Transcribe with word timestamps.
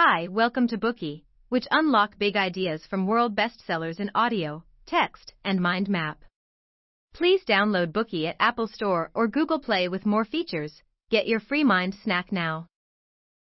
Hi, 0.00 0.28
welcome 0.28 0.68
to 0.68 0.78
Bookey, 0.78 1.24
which 1.48 1.66
unlock 1.72 2.20
big 2.20 2.36
ideas 2.36 2.86
from 2.86 3.08
world 3.08 3.34
bestsellers 3.34 3.98
in 3.98 4.12
audio, 4.14 4.62
text, 4.86 5.34
and 5.44 5.60
mind 5.60 5.88
map. 5.88 6.22
Please 7.14 7.42
download 7.44 7.90
Bookey 7.90 8.28
at 8.28 8.36
Apple 8.38 8.68
Store 8.68 9.10
or 9.12 9.26
Google 9.26 9.58
Play 9.58 9.88
with 9.88 10.06
more 10.06 10.24
features. 10.24 10.84
Get 11.10 11.26
your 11.26 11.40
free 11.40 11.64
mind 11.64 11.96
snack 12.04 12.30
now. 12.30 12.68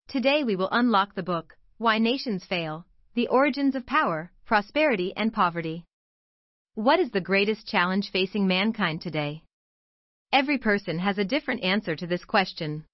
Today 0.08 0.44
we 0.44 0.54
will 0.54 0.68
unlock 0.72 1.14
the 1.14 1.22
book, 1.22 1.56
Why 1.78 1.96
Nations 1.96 2.44
Fail 2.44 2.84
The 3.14 3.28
Origins 3.28 3.74
of 3.74 3.86
Power, 3.86 4.30
Prosperity, 4.44 5.14
and 5.16 5.32
Poverty. 5.32 5.86
What 6.74 7.00
is 7.00 7.12
the 7.12 7.22
greatest 7.22 7.66
challenge 7.66 8.10
facing 8.10 8.46
mankind 8.46 9.00
today? 9.00 9.42
Every 10.30 10.58
person 10.58 10.98
has 10.98 11.16
a 11.16 11.24
different 11.24 11.64
answer 11.64 11.96
to 11.96 12.06
this 12.06 12.26
question. 12.26 12.84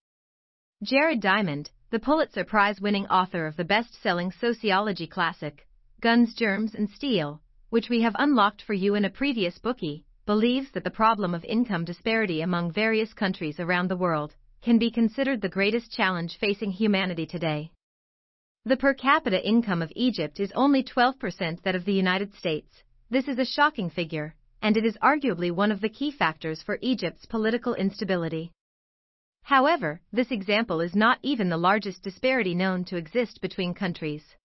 Jared 0.84 1.20
Diamond, 1.20 1.72
the 1.90 1.98
Pulitzer 1.98 2.44
Prize 2.44 2.82
winning 2.82 3.06
author 3.06 3.46
of 3.46 3.56
the 3.56 3.64
best 3.64 3.94
selling 4.02 4.30
sociology 4.30 5.06
classic, 5.06 5.66
Guns, 6.02 6.34
Germs, 6.34 6.74
and 6.74 6.90
Steel, 6.90 7.40
which 7.70 7.88
we 7.88 8.02
have 8.02 8.14
unlocked 8.18 8.60
for 8.60 8.74
you 8.74 8.94
in 8.94 9.06
a 9.06 9.10
previous 9.10 9.58
Bookey, 9.58 10.04
believes 10.26 10.70
that 10.72 10.84
the 10.84 10.90
problem 10.90 11.34
of 11.34 11.42
income 11.46 11.86
disparity 11.86 12.42
among 12.42 12.70
various 12.70 13.14
countries 13.14 13.58
around 13.58 13.88
the 13.88 13.96
world 13.96 14.34
can 14.60 14.76
be 14.76 14.90
considered 14.90 15.40
the 15.40 15.48
greatest 15.48 15.90
challenge 15.90 16.36
facing 16.36 16.70
humanity 16.70 17.24
today. 17.24 17.70
The 18.66 18.76
per 18.76 18.92
capita 18.92 19.42
income 19.42 19.80
of 19.80 19.90
Egypt 19.96 20.40
is 20.40 20.52
only 20.52 20.84
12% 20.84 21.62
that 21.62 21.74
of 21.74 21.86
the 21.86 21.94
United 21.94 22.34
States. 22.34 22.82
This 23.08 23.28
is 23.28 23.38
a 23.38 23.46
shocking 23.46 23.88
figure, 23.88 24.34
and 24.60 24.76
it 24.76 24.84
is 24.84 24.98
arguably 25.02 25.50
one 25.50 25.72
of 25.72 25.80
the 25.80 25.88
key 25.88 26.10
factors 26.10 26.62
for 26.62 26.78
Egypt's 26.82 27.24
political 27.24 27.72
instability. 27.72 28.52
However, 29.48 30.02
this 30.12 30.30
example 30.30 30.82
is 30.82 30.94
not 30.94 31.18
even 31.22 31.48
the 31.48 31.56
largest 31.56 32.02
disparity 32.02 32.54
known 32.54 32.84
to 32.84 32.98
exist 32.98 33.40
between 33.40 33.72
countries. 33.72 34.36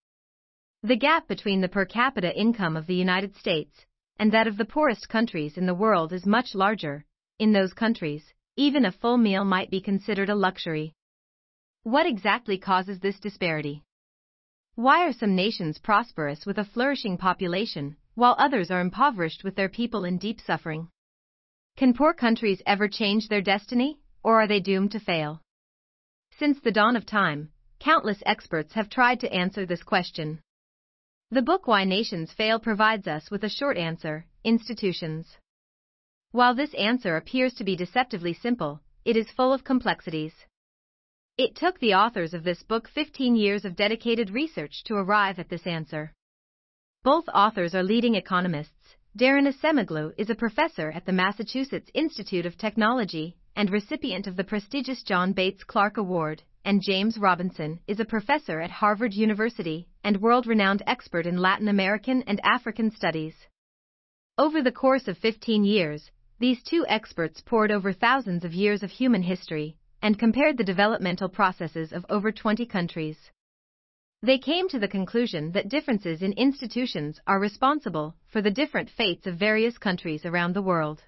The 0.82 0.96
gap 0.96 1.28
between 1.28 1.60
the 1.60 1.68
per 1.68 1.84
capita 1.84 2.34
income 2.34 2.74
of 2.74 2.86
the 2.86 2.94
United 2.94 3.36
States 3.36 3.84
and 4.18 4.32
that 4.32 4.46
of 4.46 4.56
the 4.56 4.64
poorest 4.64 5.10
countries 5.10 5.58
in 5.58 5.66
the 5.66 5.74
world 5.74 6.14
is 6.14 6.24
much 6.24 6.54
larger. 6.54 7.04
In 7.38 7.52
those 7.52 7.74
countries, 7.74 8.32
even 8.56 8.86
a 8.86 8.92
full 8.92 9.18
meal 9.18 9.44
might 9.44 9.70
be 9.70 9.78
considered 9.78 10.30
a 10.30 10.34
luxury. 10.34 10.94
What 11.82 12.06
exactly 12.06 12.56
causes 12.56 13.00
this 13.00 13.20
disparity? 13.20 13.82
Why 14.74 15.06
are 15.06 15.12
some 15.12 15.36
nations 15.36 15.76
prosperous 15.76 16.46
with 16.46 16.56
a 16.58 16.64
flourishing 16.64 17.18
population, 17.18 17.98
while 18.14 18.36
others 18.38 18.70
are 18.70 18.80
impoverished 18.80 19.44
with 19.44 19.54
their 19.54 19.68
people 19.68 20.06
in 20.06 20.16
deep 20.16 20.40
suffering? 20.40 20.88
Can 21.76 21.92
poor 21.92 22.14
countries 22.14 22.62
ever 22.64 22.88
change 22.88 23.28
their 23.28 23.42
destiny? 23.42 23.98
Or 24.24 24.40
are 24.40 24.48
they 24.48 24.58
doomed 24.58 24.90
to 24.92 24.98
fail? 24.98 25.42
Since 26.38 26.58
the 26.60 26.72
dawn 26.72 26.96
of 26.96 27.06
time, 27.06 27.50
countless 27.78 28.22
experts 28.24 28.72
have 28.72 28.88
tried 28.88 29.20
to 29.20 29.32
answer 29.32 29.66
this 29.66 29.82
question. 29.82 30.40
The 31.30 31.42
book 31.42 31.66
Why 31.66 31.84
Nations 31.84 32.32
Fail 32.32 32.58
provides 32.58 33.06
us 33.06 33.30
with 33.30 33.44
a 33.44 33.48
short 33.48 33.76
answer 33.76 34.26
institutions. 34.42 35.36
While 36.32 36.54
this 36.54 36.74
answer 36.74 37.16
appears 37.16 37.54
to 37.54 37.64
be 37.64 37.76
deceptively 37.76 38.32
simple, 38.32 38.80
it 39.04 39.16
is 39.16 39.30
full 39.30 39.52
of 39.52 39.62
complexities. 39.62 40.34
It 41.36 41.54
took 41.54 41.78
the 41.78 41.94
authors 41.94 42.32
of 42.32 42.44
this 42.44 42.62
book 42.62 42.88
15 42.88 43.36
years 43.36 43.64
of 43.64 43.76
dedicated 43.76 44.30
research 44.30 44.84
to 44.84 44.94
arrive 44.94 45.38
at 45.38 45.48
this 45.48 45.66
answer. 45.66 46.12
Both 47.02 47.28
authors 47.28 47.74
are 47.74 47.82
leading 47.82 48.14
economists. 48.14 48.96
Daron 49.18 49.46
Acemoglu 49.46 50.14
is 50.16 50.30
a 50.30 50.34
professor 50.34 50.90
at 50.90 51.04
the 51.04 51.12
Massachusetts 51.12 51.90
Institute 51.94 52.46
of 52.46 52.56
Technology 52.56 53.36
and 53.56 53.70
recipient 53.70 54.26
of 54.26 54.36
the 54.36 54.44
prestigious 54.44 55.02
John 55.02 55.32
Bates 55.32 55.64
Clark 55.64 55.96
Award, 55.96 56.42
and 56.64 56.82
James 56.82 57.18
Robinson 57.18 57.78
is 57.86 58.00
a 58.00 58.04
professor 58.04 58.60
at 58.60 58.70
Harvard 58.70 59.12
University 59.12 59.86
and 60.02 60.20
world 60.20 60.46
renowned 60.46 60.82
expert 60.86 61.26
in 61.26 61.36
Latin 61.36 61.68
American 61.68 62.22
and 62.26 62.40
African 62.42 62.90
studies. 62.90 63.34
Over 64.38 64.62
the 64.62 64.72
course 64.72 65.06
of 65.06 65.18
15 65.18 65.64
years, 65.64 66.10
these 66.40 66.62
two 66.62 66.84
experts 66.88 67.40
pored 67.40 67.70
over 67.70 67.92
thousands 67.92 68.44
of 68.44 68.52
years 68.52 68.82
of 68.82 68.90
human 68.90 69.22
history 69.22 69.76
and 70.02 70.18
compared 70.18 70.56
the 70.56 70.64
developmental 70.64 71.28
processes 71.28 71.92
of 71.92 72.04
over 72.08 72.32
20 72.32 72.66
countries. 72.66 73.30
They 74.22 74.38
came 74.38 74.68
to 74.70 74.78
the 74.78 74.88
conclusion 74.88 75.52
that 75.52 75.68
differences 75.68 76.22
in 76.22 76.32
institutions 76.32 77.20
are 77.26 77.38
responsible 77.38 78.16
for 78.26 78.42
the 78.42 78.50
different 78.50 78.90
fates 78.90 79.26
of 79.26 79.36
various 79.36 79.78
countries 79.78 80.24
around 80.24 80.54
the 80.54 80.62
world. 80.62 81.02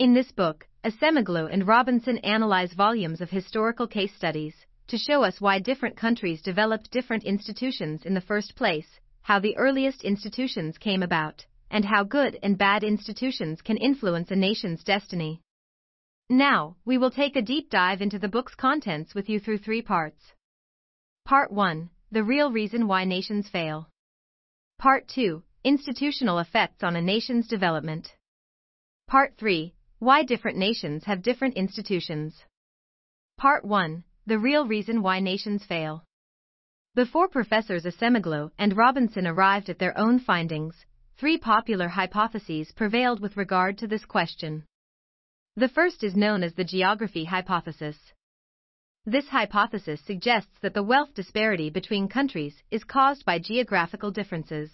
In 0.00 0.12
this 0.12 0.32
book, 0.32 0.66
Acemoglu 0.82 1.48
and 1.52 1.68
Robinson 1.68 2.18
analyze 2.18 2.72
volumes 2.72 3.20
of 3.20 3.30
historical 3.30 3.86
case 3.86 4.12
studies 4.12 4.56
to 4.88 4.98
show 4.98 5.22
us 5.22 5.40
why 5.40 5.60
different 5.60 5.96
countries 5.96 6.42
developed 6.42 6.90
different 6.90 7.22
institutions 7.22 8.04
in 8.04 8.12
the 8.12 8.20
first 8.20 8.56
place, 8.56 8.98
how 9.22 9.38
the 9.38 9.56
earliest 9.56 10.02
institutions 10.02 10.78
came 10.78 11.00
about, 11.00 11.46
and 11.70 11.84
how 11.84 12.02
good 12.02 12.36
and 12.42 12.58
bad 12.58 12.82
institutions 12.82 13.62
can 13.62 13.76
influence 13.76 14.32
a 14.32 14.36
nation's 14.36 14.82
destiny. 14.82 15.40
Now, 16.28 16.74
we 16.84 16.98
will 16.98 17.12
take 17.12 17.36
a 17.36 17.42
deep 17.42 17.70
dive 17.70 18.02
into 18.02 18.18
the 18.18 18.28
book's 18.28 18.56
contents 18.56 19.14
with 19.14 19.28
you 19.28 19.38
through 19.38 19.58
three 19.58 19.80
parts. 19.80 20.32
Part 21.24 21.52
1 21.52 21.88
The 22.10 22.24
Real 22.24 22.50
Reason 22.50 22.88
Why 22.88 23.04
Nations 23.04 23.48
Fail. 23.48 23.88
Part 24.76 25.06
2 25.06 25.40
Institutional 25.62 26.40
Effects 26.40 26.82
on 26.82 26.96
a 26.96 27.00
Nation's 27.00 27.46
Development. 27.46 28.12
Part 29.06 29.36
3 29.38 29.72
why 30.04 30.22
different 30.22 30.58
nations 30.58 31.02
have 31.04 31.22
different 31.22 31.54
institutions. 31.54 32.44
Part 33.38 33.64
1 33.64 34.04
The 34.26 34.38
Real 34.38 34.66
Reason 34.66 35.00
Why 35.00 35.18
Nations 35.18 35.64
Fail. 35.64 36.04
Before 36.94 37.26
Professors 37.26 37.84
Acemoglu 37.84 38.50
and 38.58 38.76
Robinson 38.76 39.26
arrived 39.26 39.70
at 39.70 39.78
their 39.78 39.96
own 39.96 40.18
findings, 40.18 40.84
three 41.16 41.38
popular 41.38 41.88
hypotheses 41.88 42.70
prevailed 42.72 43.20
with 43.20 43.38
regard 43.38 43.78
to 43.78 43.86
this 43.86 44.04
question. 44.04 44.66
The 45.56 45.70
first 45.70 46.04
is 46.04 46.14
known 46.14 46.42
as 46.42 46.52
the 46.52 46.64
geography 46.64 47.24
hypothesis. 47.24 47.96
This 49.06 49.28
hypothesis 49.28 50.02
suggests 50.04 50.58
that 50.60 50.74
the 50.74 50.82
wealth 50.82 51.14
disparity 51.14 51.70
between 51.70 52.08
countries 52.08 52.62
is 52.70 52.84
caused 52.84 53.24
by 53.24 53.38
geographical 53.38 54.10
differences. 54.10 54.70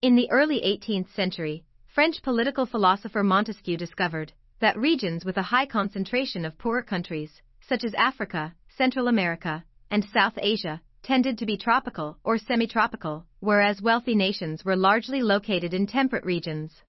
In 0.00 0.16
the 0.16 0.30
early 0.30 0.62
18th 0.62 1.14
century, 1.14 1.66
French 1.94 2.22
political 2.22 2.64
philosopher 2.64 3.22
Montesquieu 3.22 3.76
discovered 3.76 4.32
that 4.60 4.78
regions 4.78 5.26
with 5.26 5.36
a 5.36 5.42
high 5.42 5.66
concentration 5.66 6.46
of 6.46 6.56
poorer 6.56 6.82
countries, 6.82 7.42
such 7.60 7.84
as 7.84 7.92
Africa, 7.92 8.54
Central 8.78 9.08
America, 9.08 9.62
and 9.90 10.02
South 10.02 10.32
Asia, 10.38 10.80
tended 11.02 11.36
to 11.36 11.44
be 11.44 11.58
tropical 11.58 12.16
or 12.24 12.38
semi-tropical, 12.38 13.26
whereas 13.40 13.82
wealthy 13.82 14.14
nations 14.14 14.64
were 14.64 14.74
largely 14.74 15.20
located 15.20 15.74
in 15.74 15.86
temperate 15.86 16.24
regions. 16.24 16.82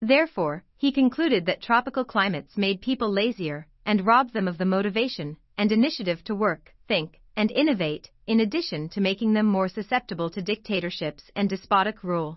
Therefore, 0.00 0.64
he 0.76 0.90
concluded 0.90 1.46
that 1.46 1.62
tropical 1.62 2.04
climates 2.04 2.58
made 2.58 2.80
people 2.80 3.12
lazier 3.12 3.68
and 3.86 4.04
robbed 4.04 4.32
them 4.32 4.48
of 4.48 4.58
the 4.58 4.64
motivation 4.64 5.36
and 5.56 5.70
initiative 5.70 6.24
to 6.24 6.34
work, 6.34 6.74
think, 6.88 7.20
and 7.36 7.52
innovate, 7.52 8.10
in 8.26 8.40
addition 8.40 8.88
to 8.88 9.00
making 9.00 9.34
them 9.34 9.46
more 9.46 9.68
susceptible 9.68 10.28
to 10.30 10.42
dictatorships 10.42 11.30
and 11.36 11.48
despotic 11.48 12.02
rule. 12.02 12.36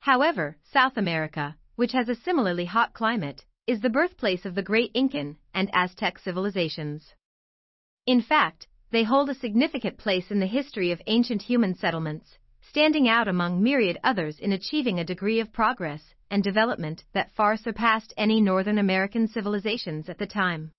However, 0.00 0.56
South 0.64 0.96
America, 0.96 1.56
which 1.76 1.92
has 1.92 2.08
a 2.08 2.14
similarly 2.14 2.64
hot 2.64 2.94
climate, 2.94 3.44
is 3.66 3.80
the 3.80 3.90
birthplace 3.90 4.46
of 4.46 4.54
the 4.54 4.62
great 4.62 4.90
Incan 4.94 5.36
and 5.52 5.68
Aztec 5.74 6.18
civilizations. 6.18 7.14
In 8.06 8.22
fact, 8.22 8.66
they 8.90 9.04
hold 9.04 9.28
a 9.28 9.34
significant 9.34 9.98
place 9.98 10.30
in 10.30 10.40
the 10.40 10.46
history 10.46 10.90
of 10.90 11.02
ancient 11.06 11.42
human 11.42 11.74
settlements, 11.74 12.38
standing 12.62 13.08
out 13.08 13.28
among 13.28 13.62
myriad 13.62 13.98
others 14.02 14.38
in 14.38 14.52
achieving 14.52 14.98
a 14.98 15.04
degree 15.04 15.38
of 15.38 15.52
progress 15.52 16.14
and 16.30 16.42
development 16.42 17.04
that 17.12 17.34
far 17.34 17.58
surpassed 17.58 18.14
any 18.16 18.40
Northern 18.40 18.78
American 18.78 19.28
civilizations 19.28 20.08
at 20.08 20.16
the 20.16 20.26
time. 20.26 20.72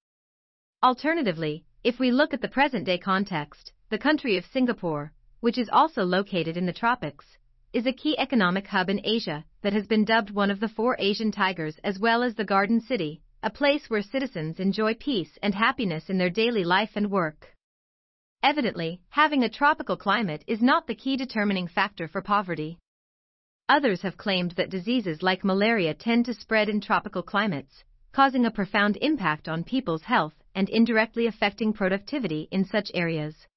Alternatively, 0.81 1.63
if 1.83 1.99
we 1.99 2.09
look 2.09 2.33
at 2.33 2.41
the 2.41 2.47
present 2.47 2.85
day 2.85 2.97
context, 2.97 3.71
the 3.89 3.99
country 3.99 4.35
of 4.35 4.45
Singapore, 4.47 5.13
which 5.41 5.59
is 5.59 5.69
also 5.71 6.03
located 6.03 6.57
in 6.57 6.65
the 6.65 6.73
tropics, 6.73 7.37
is 7.73 7.85
a 7.85 7.93
key 7.93 8.17
economic 8.19 8.67
hub 8.67 8.89
in 8.89 8.99
Asia 9.05 9.45
that 9.61 9.71
has 9.71 9.87
been 9.87 10.03
dubbed 10.03 10.29
one 10.29 10.51
of 10.51 10.59
the 10.59 10.67
four 10.67 10.97
Asian 10.99 11.31
tigers 11.31 11.79
as 11.85 11.97
well 11.97 12.21
as 12.21 12.35
the 12.35 12.43
Garden 12.43 12.81
City, 12.81 13.21
a 13.41 13.49
place 13.49 13.89
where 13.89 14.01
citizens 14.01 14.59
enjoy 14.59 14.93
peace 14.93 15.37
and 15.41 15.55
happiness 15.55 16.09
in 16.09 16.17
their 16.17 16.29
daily 16.29 16.65
life 16.65 16.91
and 16.95 17.09
work. 17.09 17.55
Evidently, 18.43 18.99
having 19.09 19.43
a 19.43 19.49
tropical 19.49 19.95
climate 19.95 20.43
is 20.47 20.61
not 20.61 20.85
the 20.85 20.95
key 20.95 21.15
determining 21.15 21.67
factor 21.67 22.09
for 22.09 22.21
poverty. 22.21 22.77
Others 23.69 24.01
have 24.01 24.17
claimed 24.17 24.51
that 24.51 24.69
diseases 24.69 25.23
like 25.23 25.45
malaria 25.45 25.93
tend 25.93 26.25
to 26.25 26.33
spread 26.33 26.67
in 26.67 26.81
tropical 26.81 27.23
climates, 27.23 27.85
causing 28.11 28.45
a 28.45 28.51
profound 28.51 28.97
impact 29.01 29.47
on 29.47 29.63
people's 29.63 30.03
health 30.03 30.33
and 30.53 30.67
indirectly 30.67 31.25
affecting 31.25 31.71
productivity 31.71 32.49
in 32.51 32.65
such 32.65 32.91
areas. 32.93 33.47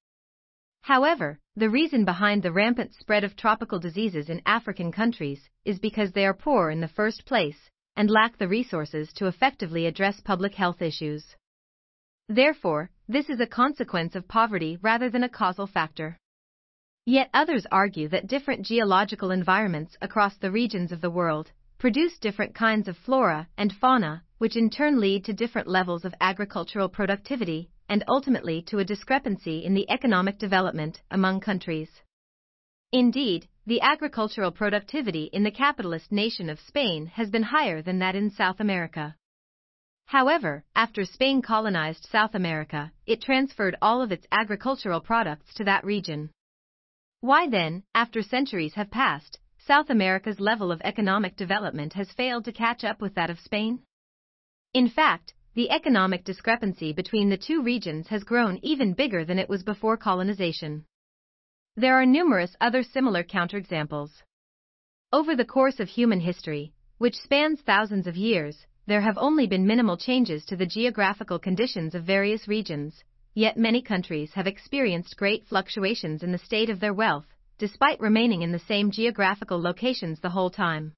However, 0.85 1.39
the 1.55 1.71
reason 1.71 2.05
behind 2.05 2.43
the 2.43 2.51
rampant 2.51 2.93
spread 2.93 3.23
of 3.23 3.35
tropical 3.35 3.79
diseases 3.79 4.29
in 4.29 4.43
African 4.45 4.91
countries 4.91 5.49
is 5.63 5.79
because 5.79 6.11
they 6.11 6.27
are 6.27 6.33
poor 6.35 6.69
in 6.69 6.79
the 6.79 6.87
first 6.87 7.25
place 7.25 7.71
and 7.95 8.07
lack 8.07 8.37
the 8.37 8.47
resources 8.47 9.11
to 9.13 9.25
effectively 9.25 9.87
address 9.87 10.19
public 10.19 10.53
health 10.53 10.83
issues. 10.83 11.35
Therefore, 12.29 12.91
this 13.07 13.31
is 13.31 13.39
a 13.39 13.47
consequence 13.47 14.13
of 14.13 14.27
poverty 14.27 14.77
rather 14.79 15.09
than 15.09 15.23
a 15.23 15.35
causal 15.41 15.65
factor. 15.65 16.19
Yet 17.03 17.31
others 17.33 17.65
argue 17.71 18.07
that 18.09 18.27
different 18.27 18.63
geological 18.63 19.31
environments 19.31 19.97
across 20.03 20.37
the 20.37 20.51
regions 20.51 20.91
of 20.91 21.01
the 21.01 21.09
world 21.09 21.51
produce 21.79 22.19
different 22.19 22.53
kinds 22.53 22.87
of 22.87 22.95
flora 22.95 23.47
and 23.57 23.73
fauna, 23.73 24.23
which 24.37 24.55
in 24.55 24.69
turn 24.69 24.99
lead 24.99 25.25
to 25.25 25.33
different 25.33 25.67
levels 25.67 26.05
of 26.05 26.13
agricultural 26.21 26.89
productivity 26.89 27.71
and 27.87 28.03
ultimately 28.07 28.61
to 28.63 28.79
a 28.79 28.85
discrepancy 28.85 29.63
in 29.63 29.73
the 29.73 29.89
economic 29.89 30.37
development 30.37 31.01
among 31.11 31.39
countries. 31.39 31.89
Indeed, 32.91 33.47
the 33.65 33.81
agricultural 33.81 34.51
productivity 34.51 35.29
in 35.33 35.43
the 35.43 35.51
capitalist 35.51 36.11
nation 36.11 36.49
of 36.49 36.59
Spain 36.59 37.07
has 37.07 37.29
been 37.29 37.43
higher 37.43 37.81
than 37.81 37.99
that 37.99 38.15
in 38.15 38.29
South 38.29 38.59
America. 38.59 39.15
However, 40.05 40.63
after 40.75 41.03
Spain 41.03 41.41
colonized 41.41 42.05
South 42.05 42.35
America, 42.35 42.91
it 43.07 43.21
transferred 43.21 43.75
all 43.81 44.01
of 44.01 44.11
its 44.11 44.27
agricultural 44.31 45.01
products 45.01 45.53
to 45.55 45.63
that 45.63 45.83
region. 45.83 46.29
Why 47.21 47.49
then, 47.49 47.83
after 47.95 48.21
centuries 48.21 48.75
have 48.75 48.91
passed, 48.91 49.39
South 49.57 49.89
America's 49.89 50.39
level 50.39 50.71
of 50.71 50.79
economic 50.83 51.35
development 51.35 51.93
has 51.93 52.11
failed 52.11 52.45
to 52.45 52.51
catch 52.51 52.83
up 52.83 53.01
with 53.01 53.15
that 53.15 53.31
of 53.31 53.39
Spain? 53.39 53.81
In 54.75 54.89
fact, 54.89 55.33
the 55.55 55.71
economic 55.71 56.25
discrepancy 56.25 56.91
between 56.91 57.29
the 57.29 57.37
two 57.37 57.63
regions 57.63 58.09
has 58.09 58.25
grown 58.25 58.59
even 58.61 58.93
bigger 58.93 59.23
than 59.23 59.39
it 59.39 59.47
was 59.47 59.63
before 59.63 59.95
colonization. 59.95 60.83
There 61.77 61.95
are 61.95 62.05
numerous 62.05 62.53
other 62.59 62.83
similar 62.83 63.23
counterexamples. 63.23 64.09
Over 65.13 65.33
the 65.33 65.45
course 65.45 65.79
of 65.79 65.87
human 65.87 66.19
history, 66.19 66.73
which 66.97 67.15
spans 67.15 67.61
thousands 67.61 68.05
of 68.05 68.17
years, 68.17 68.65
there 68.85 68.99
have 68.99 69.17
only 69.17 69.47
been 69.47 69.65
minimal 69.65 69.95
changes 69.95 70.43
to 70.45 70.57
the 70.57 70.65
geographical 70.65 71.39
conditions 71.39 71.95
of 71.95 72.03
various 72.03 72.49
regions, 72.49 73.01
yet 73.33 73.57
many 73.57 73.81
countries 73.81 74.33
have 74.33 74.47
experienced 74.47 75.15
great 75.15 75.47
fluctuations 75.47 76.21
in 76.21 76.33
the 76.33 76.37
state 76.37 76.69
of 76.69 76.81
their 76.81 76.93
wealth, 76.93 77.27
despite 77.57 77.99
remaining 78.01 78.41
in 78.41 78.51
the 78.51 78.59
same 78.59 78.91
geographical 78.91 79.61
locations 79.61 80.19
the 80.19 80.29
whole 80.29 80.49
time. 80.49 80.93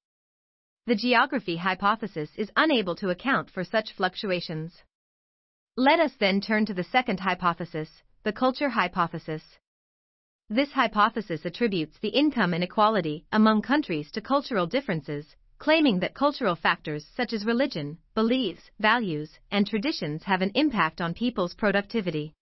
The 0.88 0.96
geography 0.96 1.58
hypothesis 1.58 2.30
is 2.38 2.50
unable 2.56 2.96
to 2.96 3.10
account 3.10 3.50
for 3.50 3.66
such 3.66 3.92
fluctuations. 3.92 4.84
Let 5.76 6.00
us 6.00 6.14
then 6.18 6.40
turn 6.40 6.66
to 6.66 6.74
the 6.74 6.86
second 6.86 7.20
hypothesis, 7.20 8.04
the 8.24 8.32
culture 8.32 8.70
hypothesis. 8.70 9.44
This 10.48 10.72
hypothesis 10.72 11.46
attributes 11.46 12.00
the 12.00 12.16
income 12.22 12.54
inequality 12.54 13.26
among 13.34 13.64
countries 13.64 14.10
to 14.12 14.22
cultural 14.22 14.66
differences, 14.66 15.36
claiming 15.58 16.00
that 16.00 16.16
cultural 16.16 16.56
factors 16.56 17.06
such 17.06 17.34
as 17.34 17.46
religion, 17.46 17.98
beliefs, 18.16 18.72
values, 18.80 19.38
and 19.52 19.68
traditions 19.68 20.24
have 20.24 20.42
an 20.42 20.54
impact 20.56 21.02
on 21.02 21.14
people's 21.14 21.54
productivity. 21.54 22.34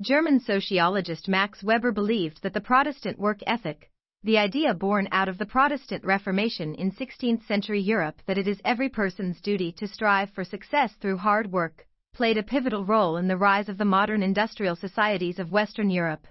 German 0.00 0.38
sociologist 0.38 1.26
Max 1.26 1.64
Weber 1.64 1.90
believed 1.90 2.42
that 2.44 2.54
the 2.54 2.60
Protestant 2.60 3.18
work 3.18 3.40
ethic, 3.44 3.90
the 4.22 4.38
idea 4.38 4.74
born 4.74 5.06
out 5.12 5.28
of 5.28 5.38
the 5.38 5.46
Protestant 5.46 6.04
Reformation 6.04 6.74
in 6.74 6.90
16th 6.90 7.46
century 7.46 7.80
Europe 7.80 8.20
that 8.26 8.38
it 8.38 8.48
is 8.48 8.60
every 8.64 8.88
person's 8.88 9.40
duty 9.40 9.70
to 9.72 9.86
strive 9.86 10.30
for 10.30 10.42
success 10.42 10.92
through 10.94 11.16
hard 11.16 11.52
work, 11.52 11.86
played 12.12 12.36
a 12.36 12.42
pivotal 12.42 12.84
role 12.84 13.18
in 13.18 13.28
the 13.28 13.36
rise 13.36 13.68
of 13.68 13.78
the 13.78 13.84
modern 13.84 14.22
industrial 14.22 14.74
societies 14.74 15.38
of 15.38 15.52
Western 15.52 15.90
Europe. 15.90 16.26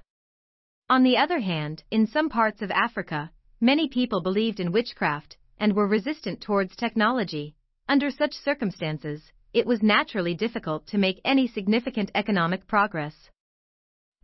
On 0.89 1.03
the 1.03 1.15
other 1.17 1.39
hand, 1.39 1.83
in 1.89 2.05
some 2.05 2.27
parts 2.27 2.61
of 2.61 2.69
Africa, 2.71 3.31
many 3.61 3.87
people 3.87 4.21
believed 4.21 4.59
in 4.59 4.71
witchcraft, 4.71 5.37
and 5.59 5.73
were 5.73 5.87
resistant 5.87 6.41
towards 6.41 6.75
technology. 6.75 7.55
Under 7.87 8.11
such 8.11 8.33
circumstances, 8.33 9.31
it 9.53 9.65
was 9.65 9.81
naturally 9.81 10.33
difficult 10.33 10.85
to 10.87 10.97
make 10.97 11.21
any 11.23 11.47
significant 11.47 12.11
economic 12.13 12.67
progress. 12.67 13.29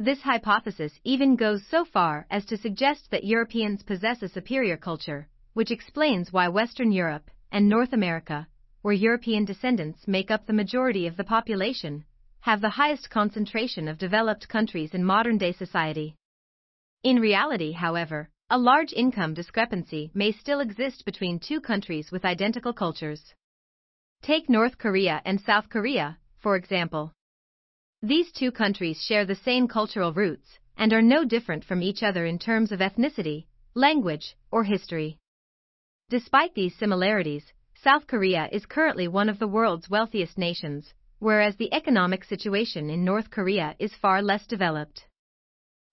This 0.03 0.23
hypothesis 0.23 0.99
even 1.03 1.35
goes 1.35 1.63
so 1.67 1.85
far 1.85 2.25
as 2.31 2.43
to 2.45 2.57
suggest 2.57 3.11
that 3.11 3.23
Europeans 3.23 3.83
possess 3.83 4.23
a 4.23 4.29
superior 4.29 4.75
culture, 4.75 5.27
which 5.53 5.69
explains 5.69 6.33
why 6.33 6.47
Western 6.47 6.91
Europe 6.91 7.29
and 7.51 7.69
North 7.69 7.93
America, 7.93 8.47
where 8.81 8.95
European 8.95 9.45
descendants 9.45 10.07
make 10.07 10.31
up 10.31 10.47
the 10.47 10.53
majority 10.53 11.05
of 11.05 11.17
the 11.17 11.23
population, 11.23 12.03
have 12.39 12.61
the 12.61 12.71
highest 12.81 13.11
concentration 13.11 13.87
of 13.87 13.99
developed 13.99 14.49
countries 14.49 14.95
in 14.95 15.03
modern 15.03 15.37
day 15.37 15.51
society. 15.51 16.15
In 17.03 17.19
reality, 17.19 17.71
however, 17.71 18.31
a 18.49 18.57
large 18.57 18.93
income 18.93 19.35
discrepancy 19.35 20.09
may 20.15 20.31
still 20.31 20.61
exist 20.61 21.05
between 21.05 21.37
two 21.37 21.61
countries 21.61 22.11
with 22.11 22.25
identical 22.25 22.73
cultures. 22.73 23.35
Take 24.23 24.49
North 24.49 24.79
Korea 24.79 25.21
and 25.25 25.39
South 25.39 25.69
Korea, 25.69 26.17
for 26.39 26.55
example. 26.55 27.13
These 28.03 28.31
two 28.31 28.51
countries 28.51 28.99
share 28.99 29.25
the 29.25 29.35
same 29.35 29.67
cultural 29.67 30.11
roots 30.11 30.57
and 30.75 30.91
are 30.91 31.03
no 31.03 31.23
different 31.23 31.63
from 31.63 31.83
each 31.83 32.01
other 32.01 32.25
in 32.25 32.39
terms 32.39 32.71
of 32.71 32.79
ethnicity, 32.79 33.45
language, 33.75 34.35
or 34.49 34.63
history. 34.63 35.19
Despite 36.09 36.55
these 36.55 36.75
similarities, 36.75 37.53
South 37.75 38.07
Korea 38.07 38.49
is 38.51 38.65
currently 38.65 39.07
one 39.07 39.29
of 39.29 39.37
the 39.37 39.47
world's 39.47 39.87
wealthiest 39.87 40.35
nations, 40.35 40.95
whereas 41.19 41.55
the 41.57 41.71
economic 41.71 42.23
situation 42.23 42.89
in 42.89 43.05
North 43.05 43.29
Korea 43.29 43.75
is 43.77 43.93
far 43.93 44.23
less 44.23 44.47
developed. 44.47 45.05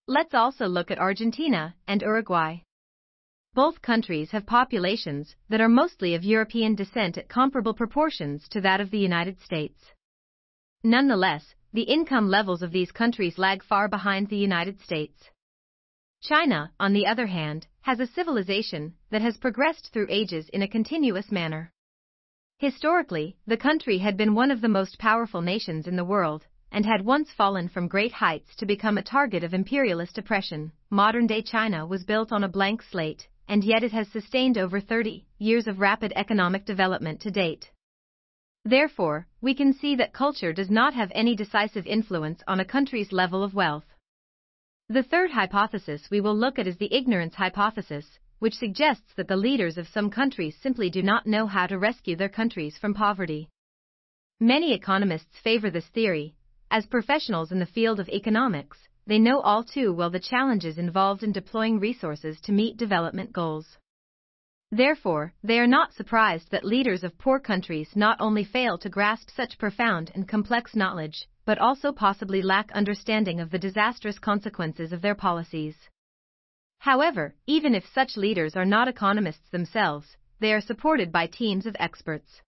Let's 0.06 0.32
also 0.32 0.66
look 0.66 0.90
at 0.90 0.98
Argentina 0.98 1.74
and 1.86 2.00
Uruguay. 2.00 2.60
Both 3.52 3.82
countries 3.82 4.30
have 4.30 4.46
populations 4.46 5.36
that 5.50 5.60
are 5.60 5.68
mostly 5.68 6.14
of 6.14 6.24
European 6.24 6.74
descent 6.74 7.18
at 7.18 7.28
comparable 7.28 7.74
proportions 7.74 8.48
to 8.48 8.62
that 8.62 8.80
of 8.80 8.90
the 8.90 8.98
United 8.98 9.38
States. 9.42 9.92
Nonetheless, 10.82 11.54
the 11.72 11.82
income 11.82 12.28
levels 12.28 12.62
of 12.62 12.72
these 12.72 12.90
countries 12.90 13.38
lag 13.38 13.62
far 13.62 13.88
behind 13.88 14.28
the 14.28 14.36
United 14.36 14.80
States. 14.80 15.30
China, 16.22 16.72
on 16.80 16.92
the 16.92 17.06
other 17.06 17.26
hand, 17.26 17.66
has 17.82 18.00
a 18.00 18.06
civilization 18.06 18.94
that 19.10 19.22
has 19.22 19.36
progressed 19.36 19.92
through 19.92 20.06
ages 20.08 20.48
in 20.48 20.62
a 20.62 20.68
continuous 20.68 21.30
manner. 21.30 21.72
Historically, 22.58 23.36
the 23.46 23.56
country 23.56 23.98
had 23.98 24.16
been 24.16 24.34
one 24.34 24.50
of 24.50 24.60
the 24.60 24.68
most 24.68 24.98
powerful 24.98 25.40
nations 25.40 25.86
in 25.86 25.94
the 25.94 26.04
world, 26.04 26.46
and 26.72 26.84
had 26.84 27.04
once 27.04 27.30
fallen 27.32 27.68
from 27.68 27.86
great 27.86 28.12
heights 28.12 28.56
to 28.56 28.66
become 28.66 28.98
a 28.98 29.02
target 29.02 29.44
of 29.44 29.54
imperialist 29.54 30.18
oppression. 30.18 30.72
Modern 30.90 31.26
day 31.26 31.42
China 31.42 31.86
was 31.86 32.04
built 32.04 32.32
on 32.32 32.44
a 32.44 32.48
blank 32.48 32.82
slate, 32.82 33.28
and 33.46 33.62
yet 33.62 33.82
it 33.82 33.92
has 33.92 34.08
sustained 34.08 34.58
over 34.58 34.80
30 34.80 35.24
years 35.38 35.66
of 35.66 35.80
rapid 35.80 36.12
economic 36.16 36.64
development 36.64 37.20
to 37.20 37.30
date. 37.30 37.70
Therefore, 38.68 39.26
we 39.40 39.54
can 39.54 39.72
see 39.72 39.96
that 39.96 40.12
culture 40.12 40.52
does 40.52 40.68
not 40.68 40.92
have 40.92 41.10
any 41.14 41.34
decisive 41.34 41.86
influence 41.86 42.42
on 42.46 42.60
a 42.60 42.66
country's 42.66 43.12
level 43.12 43.42
of 43.42 43.54
wealth. 43.54 43.86
The 44.90 45.02
third 45.02 45.30
hypothesis 45.30 46.10
we 46.10 46.20
will 46.20 46.36
look 46.36 46.58
at 46.58 46.66
is 46.66 46.76
the 46.76 46.92
ignorance 46.92 47.34
hypothesis, 47.34 48.18
which 48.40 48.58
suggests 48.58 49.14
that 49.14 49.26
the 49.26 49.38
leaders 49.38 49.78
of 49.78 49.88
some 49.88 50.10
countries 50.10 50.54
simply 50.60 50.90
do 50.90 51.02
not 51.02 51.26
know 51.26 51.46
how 51.46 51.66
to 51.66 51.78
rescue 51.78 52.14
their 52.14 52.28
countries 52.28 52.76
from 52.76 52.92
poverty. 52.92 53.48
Many 54.38 54.74
economists 54.74 55.38
favor 55.38 55.70
this 55.70 55.88
theory, 55.88 56.34
as 56.70 56.84
professionals 56.84 57.50
in 57.50 57.60
the 57.60 57.64
field 57.64 57.98
of 57.98 58.10
economics, 58.10 58.86
they 59.06 59.18
know 59.18 59.40
all 59.40 59.64
too 59.64 59.94
well 59.94 60.10
the 60.10 60.20
challenges 60.20 60.76
involved 60.76 61.22
in 61.22 61.32
deploying 61.32 61.80
resources 61.80 62.38
to 62.42 62.52
meet 62.52 62.76
development 62.76 63.32
goals. 63.32 63.78
Therefore, 64.70 65.32
they 65.42 65.58
are 65.58 65.66
not 65.66 65.94
surprised 65.94 66.50
that 66.50 66.64
leaders 66.64 67.02
of 67.02 67.16
poor 67.16 67.40
countries 67.40 67.96
not 67.96 68.20
only 68.20 68.44
fail 68.44 68.76
to 68.78 68.90
grasp 68.90 69.30
such 69.30 69.56
profound 69.56 70.12
and 70.14 70.28
complex 70.28 70.76
knowledge, 70.76 71.26
but 71.46 71.56
also 71.56 71.90
possibly 71.90 72.42
lack 72.42 72.70
understanding 72.72 73.40
of 73.40 73.48
the 73.50 73.58
disastrous 73.58 74.18
consequences 74.18 74.92
of 74.92 75.00
their 75.00 75.14
policies. 75.14 75.88
However, 76.80 77.34
even 77.46 77.74
if 77.74 77.86
such 77.86 78.18
leaders 78.18 78.56
are 78.56 78.66
not 78.66 78.88
economists 78.88 79.48
themselves, 79.48 80.18
they 80.38 80.52
are 80.52 80.60
supported 80.60 81.10
by 81.10 81.26
teams 81.26 81.64
of 81.64 81.74
experts. 81.80 82.42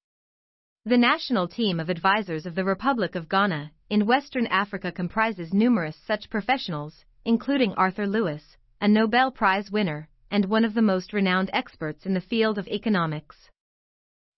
The 0.84 0.98
national 0.98 1.48
team 1.48 1.80
of 1.80 1.88
advisors 1.88 2.44
of 2.44 2.54
the 2.54 2.64
Republic 2.64 3.14
of 3.14 3.30
Ghana 3.30 3.72
in 3.88 4.04
Western 4.04 4.46
Africa 4.48 4.92
comprises 4.92 5.54
numerous 5.54 5.96
such 5.96 6.28
professionals, 6.28 7.06
including 7.24 7.72
Arthur 7.74 8.06
Lewis, 8.06 8.58
a 8.78 8.88
Nobel 8.88 9.30
Prize 9.30 9.70
winner 9.70 10.09
and 10.30 10.44
one 10.44 10.64
of 10.64 10.74
the 10.74 10.82
most 10.82 11.12
renowned 11.12 11.50
experts 11.52 12.06
in 12.06 12.14
the 12.14 12.20
field 12.20 12.58
of 12.58 12.68
economics. 12.68 13.50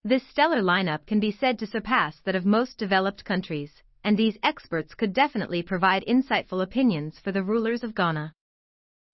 This 0.05 0.27
stellar 0.27 0.63
lineup 0.63 1.07
can 1.07 1.21
be 1.21 1.31
said 1.31 1.59
to 1.59 1.67
surpass 1.67 2.19
that 2.21 2.35
of 2.35 2.45
most 2.45 2.79
developed 2.79 3.25
countries, 3.25 3.83
and 4.03 4.17
these 4.17 4.39
experts 4.43 4.95
could 4.95 5.13
definitely 5.13 5.63
provide 5.63 6.05
insightful 6.07 6.63
opinions 6.63 7.19
for 7.19 7.31
the 7.31 7.43
rulers 7.43 7.85
of 7.85 7.95
Ghana. 7.95 8.33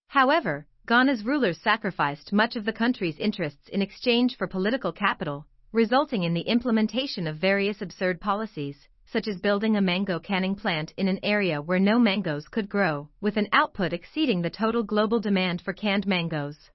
However, 0.09 0.67
Ghana's 0.87 1.25
rulers 1.25 1.61
sacrificed 1.61 2.33
much 2.33 2.57
of 2.57 2.65
the 2.65 2.73
country's 2.73 3.19
interests 3.19 3.69
in 3.69 3.83
exchange 3.83 4.37
for 4.39 4.47
political 4.47 4.93
capital, 4.93 5.47
resulting 5.73 6.23
in 6.23 6.33
the 6.33 6.49
implementation 6.49 7.27
of 7.27 7.37
various 7.37 7.83
absurd 7.83 8.21
policies, 8.21 8.89
such 9.11 9.27
as 9.27 9.41
building 9.41 9.77
a 9.77 9.81
mango 9.81 10.19
canning 10.19 10.55
plant 10.55 10.93
in 10.99 11.09
an 11.09 11.19
area 11.23 11.63
where 11.63 11.79
no 11.79 11.99
mangoes 11.99 12.47
could 12.47 12.69
grow, 12.69 13.09
with 13.23 13.39
an 13.39 13.49
output 13.53 13.95
exceeding 13.95 14.43
the 14.43 14.51
total 14.51 14.83
global 14.83 15.19
demand 15.19 15.63
for 15.63 15.73
canned 15.73 16.07
mangoes. 16.07 16.71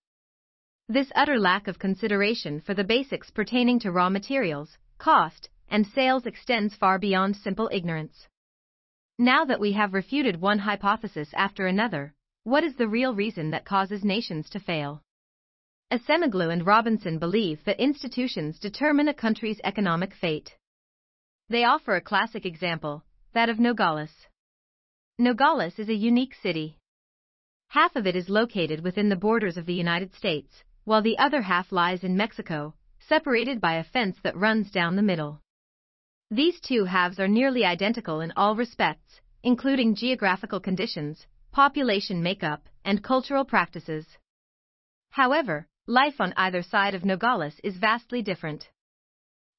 This 0.90 1.12
utter 1.16 1.40
lack 1.40 1.68
of 1.68 1.78
consideration 1.78 2.60
for 2.60 2.74
the 2.74 2.84
basics 2.84 3.30
pertaining 3.30 3.80
to 3.80 3.92
raw 3.92 4.10
materials, 4.10 4.78
cost, 4.98 5.50
and 5.70 5.86
sales 5.86 6.26
extends 6.26 6.76
far 6.76 6.98
beyond 6.98 7.36
simple 7.36 7.70
ignorance. 7.72 8.28
Now 9.20 9.46
that 9.46 9.60
we 9.60 9.74
have 9.74 9.94
refuted 9.94 10.42
one 10.42 10.60
hypothesis 10.60 11.30
after 11.36 11.68
another, 11.68 12.14
what 12.44 12.64
is 12.64 12.76
the 12.76 12.88
real 12.88 13.14
reason 13.14 13.52
that 13.52 13.64
causes 13.64 14.04
nations 14.04 14.50
to 14.50 14.60
fail? 14.60 15.04
Acemoglu 15.92 16.52
and 16.52 16.66
Robinson 16.66 17.20
believe 17.20 17.64
that 17.66 17.80
institutions 17.80 18.58
determine 18.58 19.08
a 19.08 19.14
country's 19.14 19.62
economic 19.64 20.16
fate. 20.16 20.56
They 21.54 21.66
offer 21.66 21.96
a 21.96 22.02
classic 22.02 22.48
example, 22.48 23.04
that 23.34 23.48
of 23.48 23.60
Nogales. 23.60 24.26
Nogales 25.20 25.78
is 25.78 25.88
a 25.88 25.94
unique 25.94 26.34
city. 26.34 26.80
Half 27.68 27.96
of 27.96 28.08
it 28.08 28.16
is 28.16 28.28
located 28.28 28.84
within 28.84 29.10
the 29.10 29.24
borders 29.28 29.56
of 29.56 29.68
the 29.68 29.76
United 29.76 30.16
States, 30.16 30.64
while 30.84 31.04
the 31.04 31.20
other 31.20 31.44
half 31.44 31.72
lies 31.72 32.04
in 32.04 32.18
Mexico, 32.18 32.74
separated 33.08 33.62
by 33.62 33.76
a 33.76 33.84
fence 33.84 34.18
that 34.24 34.36
runs 34.36 34.72
down 34.72 34.96
the 34.96 35.04
middle. 35.04 35.42
These 36.32 36.60
two 36.60 36.86
halves 36.86 37.20
are 37.20 37.28
nearly 37.28 37.64
identical 37.64 38.22
in 38.22 38.34
all 38.36 38.56
respects, 38.56 39.22
including 39.44 39.94
geographical 39.94 40.60
conditions, 40.60 41.28
population 41.52 42.24
makeup, 42.24 42.68
and 42.84 43.04
cultural 43.04 43.46
practices. 43.46 44.08
However, 45.12 45.68
life 45.86 46.20
on 46.20 46.34
either 46.36 46.64
side 46.64 46.96
of 46.96 47.06
Nogales 47.06 47.60
is 47.64 47.78
vastly 47.78 48.24
different. 48.24 48.70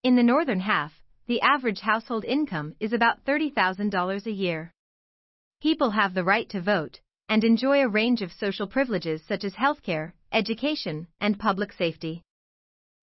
In 0.03 0.17
the 0.17 0.25
northern 0.25 0.59
half, 0.59 0.93
the 1.27 1.41
average 1.41 1.81
household 1.81 2.25
income 2.25 2.75
is 2.81 2.93
about 2.93 3.25
$30,000 3.25 4.27
a 4.27 4.31
year. 4.31 4.73
People 5.63 5.91
have 5.91 6.13
the 6.13 6.25
right 6.25 6.49
to 6.51 6.61
vote, 6.61 7.01
and 7.29 7.43
enjoy 7.43 7.81
a 7.81 7.89
range 7.89 8.21
of 8.21 8.33
social 8.33 8.67
privileges 8.67 9.23
such 9.27 9.45
as 9.45 9.55
healthcare, 9.55 10.13
education, 10.33 11.07
and 11.21 11.39
public 11.39 11.73
safety. 11.73 12.23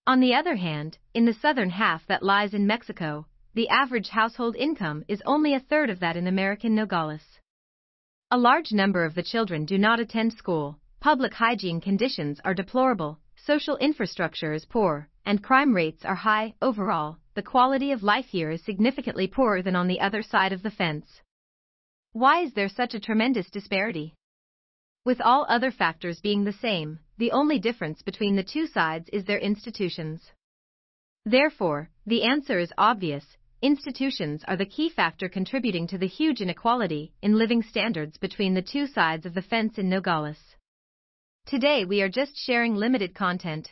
On 0.05 0.19
the 0.19 0.35
other 0.35 0.55
hand, 0.55 0.97
in 1.13 1.25
the 1.25 1.33
southern 1.33 1.71
half 1.71 2.05
that 2.07 2.21
lies 2.21 2.53
in 2.53 2.67
Mexico, 2.67 3.25
the 3.53 3.69
average 3.69 4.09
household 4.09 4.55
income 4.55 5.03
is 5.07 5.21
only 5.25 5.53
a 5.53 5.59
third 5.59 5.89
of 5.89 5.99
that 5.99 6.15
in 6.15 6.27
American 6.27 6.75
Nogales. 6.75 7.39
A 8.29 8.37
large 8.37 8.71
number 8.71 9.03
of 9.03 9.15
the 9.15 9.23
children 9.23 9.65
do 9.65 9.77
not 9.77 9.99
attend 9.99 10.33
school, 10.33 10.79
public 10.99 11.33
hygiene 11.33 11.81
conditions 11.81 12.39
are 12.45 12.53
deplorable, 12.53 13.19
social 13.35 13.77
infrastructure 13.77 14.53
is 14.53 14.65
poor, 14.65 15.09
and 15.25 15.43
crime 15.43 15.73
rates 15.73 16.03
are 16.05 16.15
high. 16.15 16.53
Overall, 16.61 17.17
the 17.33 17.41
quality 17.41 17.91
of 17.91 18.03
life 18.03 18.27
here 18.27 18.51
is 18.51 18.63
significantly 18.63 19.27
poorer 19.27 19.61
than 19.61 19.75
on 19.75 19.87
the 19.87 19.99
other 19.99 20.21
side 20.21 20.53
of 20.53 20.63
the 20.63 20.71
fence. 20.71 21.21
Why 22.13 22.41
is 22.41 22.53
there 22.53 22.69
such 22.69 22.93
a 22.93 22.99
tremendous 22.99 23.49
disparity? 23.49 24.15
With 25.05 25.21
all 25.21 25.45
other 25.47 25.71
factors 25.71 26.19
being 26.19 26.43
the 26.43 26.53
same, 26.53 26.99
the 27.17 27.31
only 27.31 27.57
difference 27.57 28.01
between 28.01 28.35
the 28.35 28.43
two 28.43 28.67
sides 28.67 29.09
is 29.13 29.25
their 29.25 29.39
institutions. 29.39 30.31
Therefore, 31.25 31.89
the 32.05 32.23
answer 32.23 32.59
is 32.59 32.73
obvious 32.77 33.25
institutions 33.61 34.43
are 34.47 34.57
the 34.57 34.65
key 34.65 34.89
factor 34.89 35.29
contributing 35.29 35.85
to 35.87 35.97
the 35.97 36.07
huge 36.07 36.41
inequality 36.41 37.13
in 37.21 37.37
living 37.37 37.61
standards 37.61 38.17
between 38.17 38.55
the 38.55 38.61
two 38.61 38.87
sides 38.87 39.25
of 39.25 39.35
the 39.35 39.41
fence 39.41 39.77
in 39.77 39.87
Nogales. 39.87 40.55
Today 41.45 41.85
we 41.85 42.01
are 42.01 42.09
just 42.09 42.35
sharing 42.35 42.75
limited 42.75 43.13
content. 43.13 43.71